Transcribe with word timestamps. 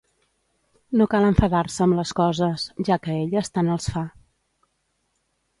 No 1.01 1.05
cal 1.11 1.27
enfadar-se 1.27 1.83
amb 1.85 1.97
les 1.99 2.15
coses, 2.21 2.65
ja 2.89 2.99
que 3.05 3.15
a 3.17 3.21
elles 3.27 3.55
tant 3.59 3.73
els 3.75 3.89
fa 3.99 4.05